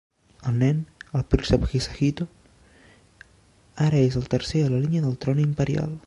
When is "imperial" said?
5.45-5.99